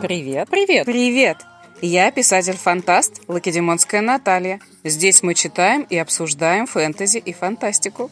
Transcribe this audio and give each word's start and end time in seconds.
Привет, 0.00 0.48
привет, 0.50 0.86
привет! 0.86 1.36
Я 1.82 2.10
писатель-фантаст 2.10 3.20
Лакедемонская 3.28 4.00
Наталья. 4.00 4.58
Здесь 4.82 5.22
мы 5.22 5.34
читаем 5.34 5.82
и 5.82 5.98
обсуждаем 5.98 6.66
фэнтези 6.66 7.18
и 7.18 7.34
фантастику. 7.34 8.10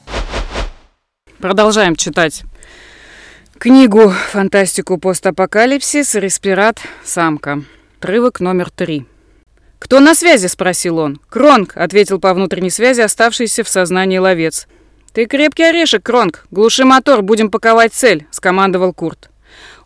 Продолжаем 1.39 1.97
читать 1.97 2.43
книгу 3.59 4.11
«Фантастику 4.11 4.99
постапокалипсис. 4.99 6.15
Респират. 6.15 6.79
Самка». 7.05 7.63
Отрывок 7.99 8.41
номер 8.41 8.71
три. 8.71 9.07
«Кто 9.79 10.01
на 10.01 10.15
связи?»– 10.15 10.47
спросил 10.49 10.99
он. 10.99 11.19
«Кронг»,– 11.31 11.75
ответил 11.75 12.21
по 12.21 12.35
внутренней 12.35 12.71
связи 12.71 13.01
оставшийся 13.01 13.65
в 13.65 13.69
сознании 13.69 14.19
ловец. 14.19 14.69
«Ты 15.15 15.25
крепкий 15.25 15.65
орешек, 15.65 16.03
Кронг. 16.03 16.47
Глуши 16.51 16.85
мотор, 16.85 17.23
будем 17.23 17.51
паковать 17.51 17.95
цель»,– 17.95 18.27
скомандовал 18.31 18.93
Курт. 18.93 19.31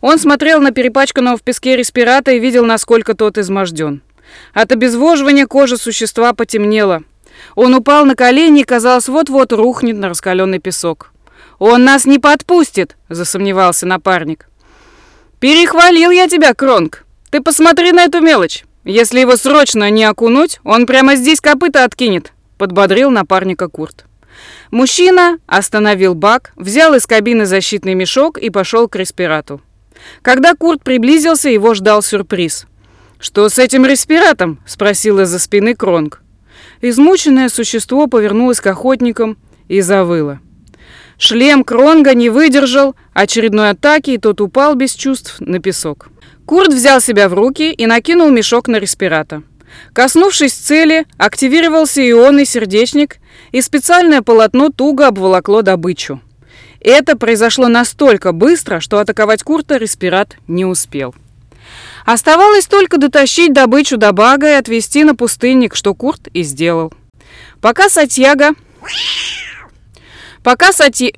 Он 0.03 0.19
смотрел 0.19 0.59
на 0.59 0.71
перепачканного 0.71 1.37
в 1.37 1.43
песке 1.43 1.77
респирата 1.77 2.31
и 2.31 2.39
видел, 2.39 2.65
насколько 2.65 3.13
тот 3.13 3.37
изможден. 3.37 4.01
От 4.53 4.73
обезвоживания 4.73 5.47
кожи 5.47 5.77
существа 5.77 6.33
потемнело. 6.33 7.03
Он 7.55 7.73
упал 7.73 8.03
на 8.05 8.13
колени 8.13 8.59
и, 8.59 8.65
казалось, 8.65 9.07
вот-вот 9.07 9.53
рухнет 9.53 9.95
на 9.95 10.09
раскаленный 10.09 10.59
песок. 10.59 11.13
«Он 11.57 11.85
нас 11.85 12.05
не 12.05 12.19
подпустит!»– 12.19 12.97
засомневался 13.09 13.85
напарник. 13.85 14.49
«Перехвалил 15.39 16.11
я 16.11 16.27
тебя, 16.27 16.53
Кронг! 16.53 17.05
Ты 17.31 17.39
посмотри 17.39 17.93
на 17.93 18.03
эту 18.03 18.19
мелочь! 18.19 18.65
Если 18.83 19.21
его 19.21 19.37
срочно 19.37 19.89
не 19.89 20.03
окунуть, 20.03 20.59
он 20.65 20.85
прямо 20.85 21.15
здесь 21.15 21.39
копыта 21.39 21.85
откинет!»– 21.85 22.33
подбодрил 22.57 23.09
напарника 23.09 23.69
Курт. 23.69 24.03
Мужчина 24.69 25.37
остановил 25.47 26.13
бак, 26.13 26.51
взял 26.57 26.93
из 26.93 27.07
кабины 27.07 27.45
защитный 27.45 27.93
мешок 27.93 28.37
и 28.37 28.49
пошел 28.49 28.89
к 28.89 28.97
респирату. 28.97 29.61
Когда 30.21 30.53
Курт 30.55 30.83
приблизился, 30.83 31.49
его 31.49 31.73
ждал 31.73 32.01
сюрприз. 32.01 32.65
«Что 33.19 33.47
с 33.47 33.57
этим 33.57 33.85
респиратом?»– 33.85 34.59
спросил 34.65 35.19
из-за 35.19 35.39
спины 35.39 35.75
Кронг. 35.75 36.21
Измученное 36.81 37.49
существо 37.49 38.07
повернулось 38.07 38.59
к 38.59 38.67
охотникам 38.67 39.37
и 39.69 39.79
завыло. 39.81 40.39
Шлем 41.17 41.63
Кронга 41.63 42.13
не 42.13 42.29
выдержал 42.29 42.95
очередной 43.13 43.69
атаки, 43.69 44.11
и 44.11 44.17
тот 44.17 44.41
упал 44.41 44.75
без 44.75 44.93
чувств 44.93 45.37
на 45.39 45.59
песок. 45.59 46.09
Курт 46.45 46.73
взял 46.73 46.99
себя 46.99 47.29
в 47.29 47.33
руки 47.33 47.71
и 47.71 47.85
накинул 47.85 48.29
мешок 48.29 48.67
на 48.67 48.77
респирата. 48.77 49.43
Коснувшись 49.93 50.53
цели, 50.53 51.05
активировался 51.17 52.01
ионный 52.07 52.45
сердечник, 52.45 53.17
и 53.51 53.61
специальное 53.61 54.21
полотно 54.21 54.69
туго 54.69 55.07
обволокло 55.07 55.61
добычу. 55.61 56.21
Это 56.83 57.17
произошло 57.17 57.69
настолько 57.69 58.33
быстро, 58.33 58.81
что 58.81 58.99
атаковать 58.99 59.41
Курта 59.41 59.77
респират 59.77 60.35
не 60.47 60.65
успел. 60.65 61.15
Оставалось 62.05 62.65
только 62.65 62.97
дотащить 62.97 63.53
добычу 63.53 63.95
до 63.95 64.11
бага 64.11 64.49
и 64.49 64.55
отвезти 64.55 65.05
на 65.05 65.15
пустынник, 65.15 65.75
что 65.75 65.95
Курт 65.95 66.27
и 66.33 66.43
сделал. 66.43 66.93
Пока 67.61 67.89
Сатьяга... 67.89 68.51
Пока 70.43 70.73
Сати... 70.73 71.15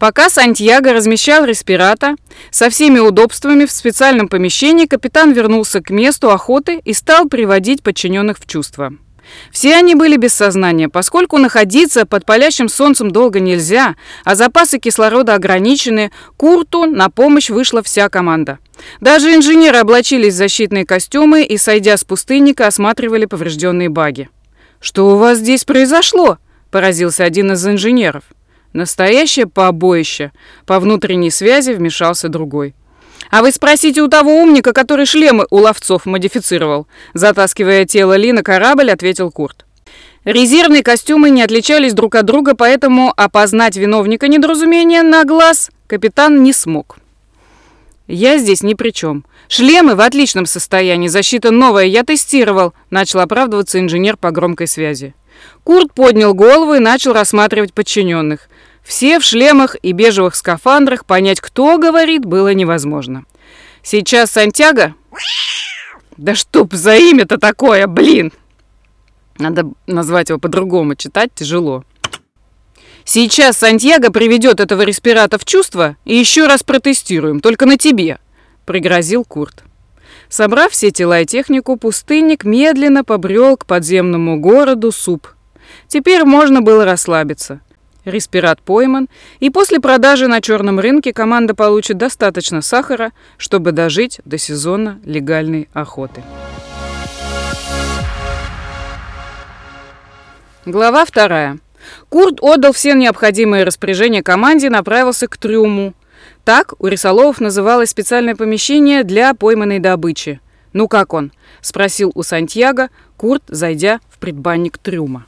Пока 0.00 0.28
Сантьяго 0.28 0.92
размещал 0.92 1.44
респирата 1.44 2.16
со 2.50 2.68
всеми 2.68 2.98
удобствами 2.98 3.64
в 3.64 3.70
специальном 3.70 4.28
помещении, 4.28 4.86
капитан 4.86 5.32
вернулся 5.32 5.80
к 5.80 5.90
месту 5.90 6.30
охоты 6.30 6.80
и 6.84 6.92
стал 6.92 7.28
приводить 7.28 7.84
подчиненных 7.84 8.38
в 8.38 8.46
чувство. 8.46 8.92
Все 9.50 9.74
они 9.74 9.94
были 9.94 10.16
без 10.16 10.34
сознания, 10.34 10.88
поскольку 10.88 11.38
находиться 11.38 12.06
под 12.06 12.24
палящим 12.24 12.68
солнцем 12.68 13.10
долго 13.10 13.40
нельзя, 13.40 13.96
а 14.24 14.34
запасы 14.34 14.78
кислорода 14.78 15.34
ограничены, 15.34 16.10
Курту 16.36 16.86
на 16.86 17.08
помощь 17.08 17.50
вышла 17.50 17.82
вся 17.82 18.08
команда. 18.08 18.58
Даже 19.00 19.34
инженеры 19.34 19.78
облачились 19.78 20.34
в 20.34 20.36
защитные 20.36 20.84
костюмы 20.84 21.42
и, 21.42 21.56
сойдя 21.56 21.96
с 21.96 22.04
пустынника, 22.04 22.66
осматривали 22.66 23.24
поврежденные 23.24 23.88
баги. 23.88 24.28
«Что 24.80 25.12
у 25.12 25.16
вас 25.16 25.38
здесь 25.38 25.64
произошло?»– 25.64 26.38
поразился 26.70 27.24
один 27.24 27.52
из 27.52 27.66
инженеров. 27.66 28.24
Настоящее 28.76 29.46
побоище. 29.46 30.32
По 30.66 30.78
внутренней 30.80 31.30
связи 31.30 31.70
вмешался 31.70 32.28
другой. 32.28 32.74
А 33.30 33.42
вы 33.42 33.52
спросите 33.52 34.02
у 34.02 34.08
того 34.08 34.40
умника, 34.40 34.72
который 34.72 35.06
шлемы 35.06 35.46
у 35.50 35.58
ловцов 35.58 36.06
модифицировал. 36.06 36.86
Затаскивая 37.14 37.84
тело 37.84 38.16
Ли 38.16 38.32
на 38.32 38.42
корабль, 38.42 38.90
ответил 38.90 39.30
Курт. 39.30 39.64
Резервные 40.24 40.82
костюмы 40.82 41.30
не 41.30 41.42
отличались 41.42 41.94
друг 41.94 42.16
от 42.16 42.24
друга, 42.24 42.54
поэтому 42.56 43.12
опознать 43.16 43.76
виновника 43.76 44.26
недоразумения 44.26 45.02
на 45.02 45.24
глаз 45.24 45.70
капитан 45.86 46.42
не 46.42 46.52
смог. 46.52 46.98
«Я 48.08 48.38
здесь 48.38 48.62
ни 48.62 48.74
при 48.74 48.90
чем. 48.90 49.24
Шлемы 49.48 49.94
в 49.94 50.00
отличном 50.00 50.46
состоянии, 50.46 51.08
защита 51.08 51.50
новая, 51.50 51.84
я 51.84 52.02
тестировал», 52.02 52.72
начал 52.90 53.20
оправдываться 53.20 53.78
инженер 53.78 54.16
по 54.16 54.32
громкой 54.32 54.66
связи. 54.66 55.14
Курт 55.64 55.92
поднял 55.92 56.34
голову 56.34 56.74
и 56.74 56.80
начал 56.80 57.12
рассматривать 57.12 57.72
подчиненных. 57.72 58.48
Все 58.86 59.18
в 59.18 59.24
шлемах 59.24 59.74
и 59.82 59.90
бежевых 59.90 60.36
скафандрах, 60.36 61.04
понять, 61.06 61.40
кто 61.40 61.76
говорит, 61.76 62.24
было 62.24 62.54
невозможно. 62.54 63.24
Сейчас 63.82 64.30
Сантьяго... 64.30 64.94
Да 66.16 66.34
чтоб 66.34 66.72
за 66.72 66.96
имя-то 66.96 67.36
такое, 67.36 67.86
блин! 67.88 68.32
Надо 69.38 69.68
назвать 69.86 70.30
его 70.30 70.38
по-другому, 70.38 70.94
читать 70.94 71.30
тяжело. 71.34 71.84
Сейчас 73.04 73.58
Сантьяго 73.58 74.10
приведет 74.12 74.60
этого 74.60 74.82
респирата 74.82 75.36
в 75.36 75.44
чувство 75.44 75.96
и 76.04 76.16
еще 76.16 76.46
раз 76.46 76.62
протестируем, 76.62 77.40
только 77.40 77.66
на 77.66 77.76
тебе, 77.76 78.18
пригрозил 78.64 79.24
Курт. 79.24 79.64
Собрав 80.28 80.70
все 80.70 80.90
тела 80.92 81.20
и 81.20 81.26
технику, 81.26 81.76
пустынник 81.76 82.44
медленно 82.44 83.04
побрел 83.04 83.56
к 83.56 83.66
подземному 83.66 84.40
городу 84.40 84.92
Суп. 84.92 85.28
Теперь 85.88 86.24
можно 86.24 86.62
было 86.62 86.84
расслабиться. 86.84 87.60
Респират 88.06 88.62
пойман, 88.62 89.08
и 89.40 89.50
после 89.50 89.80
продажи 89.80 90.28
на 90.28 90.40
черном 90.40 90.78
рынке 90.78 91.12
команда 91.12 91.56
получит 91.56 91.98
достаточно 91.98 92.62
сахара, 92.62 93.10
чтобы 93.36 93.72
дожить 93.72 94.20
до 94.24 94.38
сезона 94.38 95.00
легальной 95.04 95.68
охоты. 95.72 96.22
Глава 100.64 101.04
вторая. 101.04 101.58
Курт 102.08 102.38
отдал 102.40 102.72
все 102.72 102.94
необходимые 102.94 103.64
распоряжения 103.64 104.22
команде 104.22 104.68
и 104.68 104.70
направился 104.70 105.26
к 105.26 105.36
трюму. 105.36 105.92
Так 106.44 106.74
у 106.78 106.86
рисоловов 106.86 107.40
называлось 107.40 107.90
специальное 107.90 108.36
помещение 108.36 109.02
для 109.02 109.34
пойманной 109.34 109.80
добычи. 109.80 110.40
«Ну 110.72 110.86
как 110.86 111.12
он?»– 111.12 111.32
спросил 111.60 112.12
у 112.14 112.22
Сантьяго 112.22 112.88
Курт, 113.16 113.42
зайдя 113.48 113.98
в 114.08 114.18
предбанник 114.18 114.78
трюма. 114.78 115.26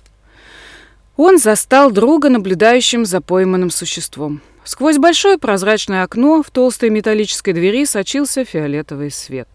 Он 1.19 1.37
застал 1.37 1.91
друга, 1.91 2.29
наблюдающим 2.29 3.05
за 3.05 3.21
пойманным 3.21 3.71
существом. 3.71 4.41
Сквозь 4.62 4.99
большое 4.99 5.37
прозрачное 5.37 6.05
окно 6.05 6.45
в 6.45 6.51
толстой 6.53 6.91
металлической 6.91 7.53
двери 7.53 7.87
сочился 7.87 8.45
фиолетовый 8.45 9.11
свет. 9.11 9.49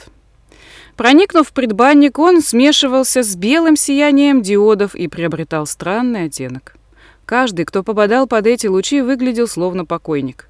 Проникнув 0.97 1.47
в 1.47 1.53
предбанник, 1.53 2.19
он 2.19 2.41
смешивался 2.41 3.24
с 3.24 3.38
белым 3.38 3.78
сиянием 3.78 4.41
диодов 4.41 4.94
и 4.94 5.07
приобретал 5.07 5.66
странный 5.66 6.25
оттенок. 6.25 6.75
Каждый, 7.25 7.63
кто 7.63 7.81
попадал 7.81 8.28
под 8.28 8.45
эти 8.45 8.68
лучи, 8.68 9.00
выглядел 9.01 9.47
словно 9.47 9.85
покойник. 9.85 10.50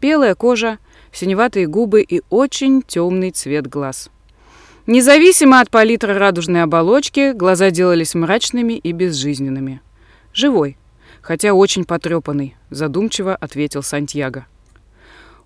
Белая 0.00 0.36
кожа, 0.36 0.78
синеватые 1.12 1.66
губы 1.66 2.02
и 2.02 2.22
очень 2.30 2.82
темный 2.82 3.32
цвет 3.32 3.66
глаз. 3.66 4.10
Независимо 4.86 5.58
от 5.58 5.70
палитры 5.70 6.14
радужной 6.14 6.62
оболочки, 6.62 7.32
глаза 7.32 7.72
делались 7.72 8.14
мрачными 8.14 8.74
и 8.74 8.92
безжизненными. 8.92 9.80
«Живой, 10.32 10.76
хотя 11.20 11.52
очень 11.52 11.84
потрепанный»,— 11.84 12.56
задумчиво 12.70 13.34
ответил 13.34 13.82
Сантьяго. 13.82 14.46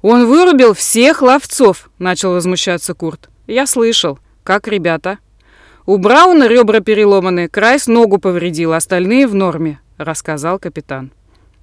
«Он 0.02 0.26
вырубил 0.26 0.74
всех 0.74 1.22
ловцов!»— 1.22 1.90
начал 1.98 2.32
возмущаться 2.32 2.94
Курт. 2.94 3.28
«Я 3.46 3.66
слышал. 3.66 4.18
Как 4.44 4.68
ребята?» 4.68 5.18
«У 5.86 5.98
Брауна 5.98 6.48
ребра 6.48 6.80
переломаны, 6.80 7.48
Крайс 7.48 7.86
ногу 7.86 8.18
повредил, 8.18 8.72
остальные 8.72 9.26
в 9.26 9.34
норме»,— 9.34 9.80
рассказал 9.98 10.58
капитан. 10.58 11.12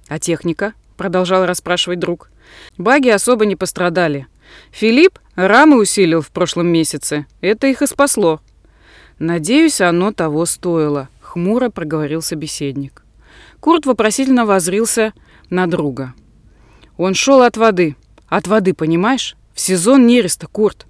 «А 0.08 0.18
техника?»— 0.18 0.72
продолжал 0.96 1.46
расспрашивать 1.46 1.98
друг. 1.98 2.30
«Баги 2.78 3.10
особо 3.10 3.46
не 3.46 3.56
пострадали. 3.56 4.26
Филипп 4.70 5.18
рамы 5.36 5.78
усилил 5.78 6.20
в 6.20 6.30
прошлом 6.30 6.68
месяце. 6.68 7.26
Это 7.40 7.66
их 7.66 7.82
и 7.82 7.86
спасло». 7.86 8.40
«Надеюсь, 9.18 9.80
оно 9.80 10.12
того 10.12 10.44
стоило»,— 10.46 11.08
хмуро 11.20 11.68
проговорил 11.68 12.20
собеседник. 12.20 13.03
Курт 13.64 13.86
вопросительно 13.86 14.44
возрился 14.44 15.14
на 15.48 15.66
друга. 15.66 16.12
Он 16.98 17.14
шел 17.14 17.40
от 17.40 17.56
воды. 17.56 17.96
От 18.28 18.46
воды, 18.46 18.74
понимаешь? 18.74 19.36
В 19.54 19.60
сезон 19.60 20.06
нереста, 20.06 20.46
Курт. 20.46 20.86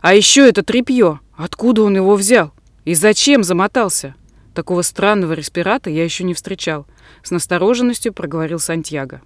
А 0.00 0.14
еще 0.14 0.48
это 0.48 0.62
тряпье. 0.62 1.20
Откуда 1.36 1.82
он 1.82 1.94
его 1.94 2.14
взял? 2.14 2.52
И 2.86 2.94
зачем 2.94 3.44
замотался? 3.44 4.14
Такого 4.54 4.80
странного 4.80 5.34
респирата 5.34 5.90
я 5.90 6.04
еще 6.04 6.24
не 6.24 6.32
встречал. 6.32 6.86
С 7.22 7.32
настороженностью 7.32 8.14
проговорил 8.14 8.60
Сантьяго. 8.60 9.20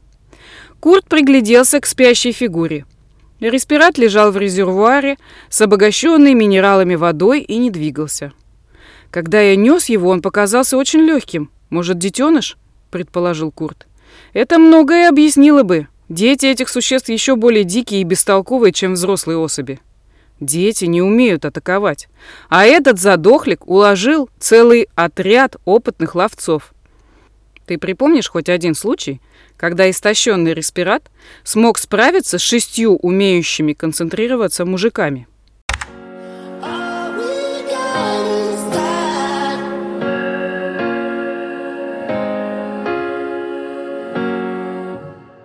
Курт 0.81 1.05
пригляделся 1.05 1.79
к 1.79 1.87
спящей 1.87 2.33
фигуре. 2.33 2.87
Респират 3.39 3.99
лежал 3.99 4.33
в 4.33 4.37
резервуаре 4.37 5.17
с 5.49 5.61
обогащенной 5.61 6.35
минералами 6.35 6.97
водой 6.97 7.43
и 7.43 7.57
не 7.57 7.71
двигался. 7.71 8.33
Когда 9.13 9.41
я 9.41 9.55
нес 9.55 9.89
его, 9.89 10.09
он 10.09 10.23
показался 10.23 10.77
очень 10.77 11.03
легким. 11.03 11.53
Может, 11.69 11.97
детеныш? 11.99 12.57
Предположил 12.91 13.51
Курт. 13.51 13.87
Это 14.33 14.59
многое 14.59 15.09
объяснило 15.09 15.63
бы. 15.63 15.89
Дети 16.09 16.47
этих 16.47 16.69
существ 16.69 17.09
еще 17.09 17.37
более 17.37 17.65
дикие 17.65 18.01
и 18.01 18.05
бестолковые, 18.05 18.73
чем 18.73 18.95
взрослые 18.95 19.39
особи. 19.39 19.81
Дети 20.41 20.87
не 20.87 21.03
умеют 21.03 21.45
атаковать. 21.45 22.09
А 22.49 22.65
этот 22.65 22.99
задохлик 22.99 23.67
уложил 23.67 24.31
целый 24.39 24.89
отряд 24.95 25.57
опытных 25.65 26.15
ловцов. 26.15 26.73
Ты 27.67 27.79
припомнишь 27.79 28.29
хоть 28.29 28.49
один 28.49 28.75
случай, 28.75 29.21
когда 29.57 29.89
истощенный 29.89 30.55
респират 30.55 31.11
смог 31.45 31.79
справиться 31.79 32.39
с 32.39 32.43
шестью 32.43 32.97
умеющими 32.97 33.75
концентрироваться 33.75 34.65
мужиками? 34.65 35.29